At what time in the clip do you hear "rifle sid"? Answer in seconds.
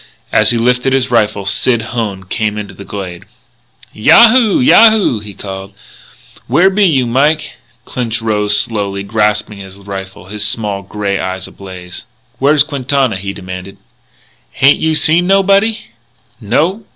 1.11-1.83